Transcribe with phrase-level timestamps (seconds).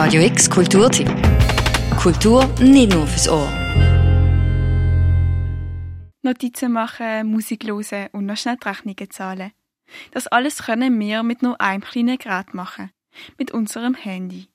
[0.00, 1.08] Radio X Kulturtipp.
[2.00, 3.48] Kultur nicht nur fürs Ohr.
[6.22, 9.50] Notizen machen, Musik hören und noch schnell die Rechnungen zahlen.
[10.12, 12.92] Das alles können wir mit nur einem kleinen Gerät machen.
[13.38, 14.46] Mit unserem Handy.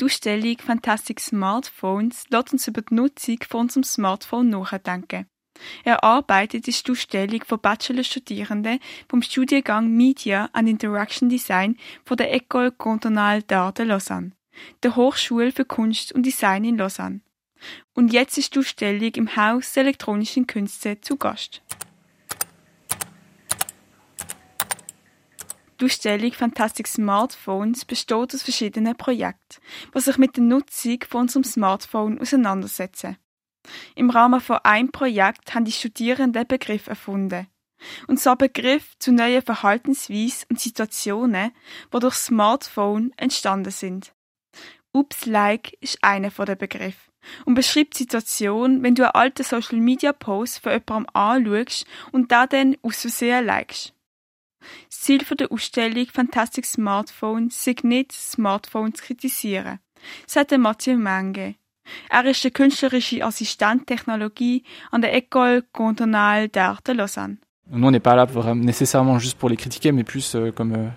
[0.00, 5.26] Die Ausstellung Fantastic Smartphones lässt uns über die Nutzung von unserem Smartphone nachdenken.
[5.82, 12.70] Erarbeitet ist die Ausstellung von Bachelorstudierenden vom Studiengang Media and Interaction Design von der École
[12.70, 14.30] Cantonale d'Art de Lausanne,
[14.82, 17.20] der Hochschule für Kunst und Design in Lausanne.
[17.94, 21.62] Und jetzt ist die Ausstellung im Haus der elektronischen Künste zu Gast.
[25.80, 29.60] Die Ausstellung Fantastic Smartphones besteht aus verschiedenen Projekten,
[29.94, 33.16] die sich mit der Nutzung von unserem Smartphone auseinandersetzen.
[33.96, 37.48] Im Rahmen von einem Projekt haben die Studierenden Begriff erfunden.
[38.06, 41.50] Und so Begriff zu neuen Verhaltensweisen und Situationen,
[41.92, 44.14] die durch Smartphone entstanden sind.
[44.92, 47.12] Ups-like ist einer von den Begriffen
[47.44, 52.32] und beschreibt die Situation, wenn du einen alten Social Media Post von jemandem anschaust und
[52.32, 53.94] da dann aus Versehen likest.
[54.88, 59.80] Das Ziel der Ausstellung Fantastic Smartphones ist nicht, Smartphones zu kritisieren,
[60.26, 61.56] sagt Mathieu Mange.
[62.08, 67.38] Er ist der künstlerische Assistent Technologie an der École Cantonale d'Art de Lausanne.
[67.70, 70.74] Nous, on n'est pas là vraiment, nécessairement juste pour les critiquer, mais plus euh, comme,
[70.74, 70.88] euh,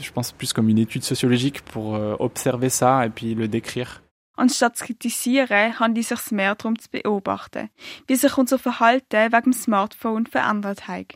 [0.00, 4.02] je, pense plus comme une étude sociologique pour euh, observer ça et puis le décrire.
[4.36, 7.70] Anstatt zu kritisieren, handelt es sich mehr darum zu beobachten,
[8.08, 11.14] wie sich unser Verhalten wegen dem Smartphone verändert hat.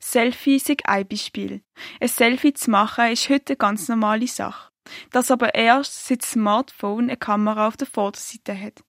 [0.00, 1.60] Selfie ist ein Beispiel.
[2.00, 4.70] Ein Selfie zu machen ist heute eine ganz normale Sache.
[5.10, 8.82] Das aber erst, seit das Smartphone eine Kamera auf der Vorderseite hat.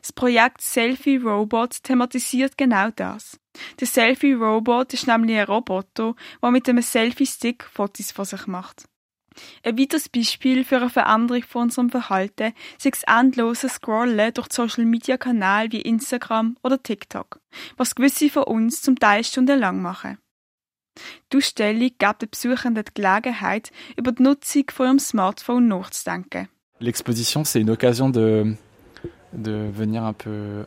[0.00, 3.38] Das Projekt Selfie Robot thematisiert genau das.
[3.80, 8.84] Der Selfie Robot ist nämlich ein Roboter, der mit einem Selfie-Stick Fotos von sich macht.
[9.62, 15.72] Ein weiteres Beispiel für eine Veränderung von unserem Verhalten ist das endlose Scrollen durch Social-Media-Kanäle
[15.72, 17.40] wie Instagram oder TikTok,
[17.76, 20.18] was gewisse von uns zum Teil stundenlang machen.
[21.32, 26.48] Die Ausstellung gibt den Besuchenden die Gelegenheit, über die Nutzung von ihrem Smartphone nachzudenken.
[26.80, 28.56] L'exposition, c'est une occasion de,
[29.32, 30.64] de venir un peu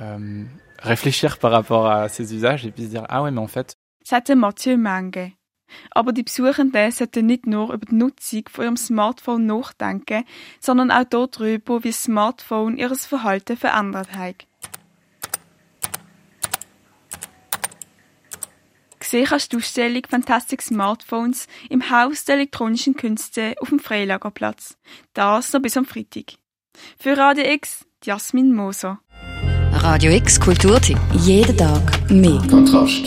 [0.00, 0.44] euh,
[0.78, 3.76] réfléchir par rapport à ces usages et puis se dire, ah ouais, mais en fait.
[4.04, 5.32] Sagte Mathieu Menge.
[5.90, 10.24] Aber die Besuchenden sollten nicht nur über die Nutzung von ihrem Smartphone nachdenken,
[10.60, 14.46] sondern auch darüber, wie das Smartphone ihr Verhalten verändert hat.
[19.00, 24.76] Gesehen kannst du die Ausstellung Fantastic Smartphones im Haus der elektronischen Künste auf dem Freilagerplatz.
[25.14, 26.34] Das noch bis am Freitag.
[26.98, 29.00] Für Radio X, Jasmin Moser.
[29.72, 30.96] Radio X Kulturtipp.
[31.12, 32.40] Jeden Tag mehr.
[32.48, 33.02] Kontrast.